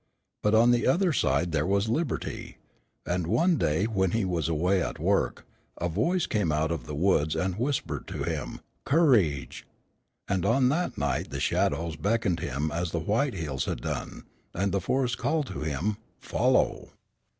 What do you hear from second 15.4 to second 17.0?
to him, "Follow."